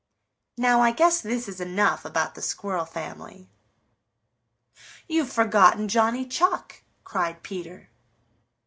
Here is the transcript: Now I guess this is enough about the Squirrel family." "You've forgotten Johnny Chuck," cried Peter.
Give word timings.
Now 0.57 0.81
I 0.81 0.89
guess 0.93 1.21
this 1.21 1.47
is 1.47 1.61
enough 1.61 2.05
about 2.05 2.33
the 2.33 2.41
Squirrel 2.41 2.85
family." 2.85 3.51
"You've 5.07 5.31
forgotten 5.31 5.87
Johnny 5.87 6.25
Chuck," 6.25 6.81
cried 7.03 7.43
Peter. 7.43 7.91